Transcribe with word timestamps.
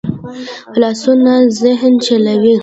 لاسونه 0.79 1.33
ذهن 1.61 1.93
چلوي 2.05 2.55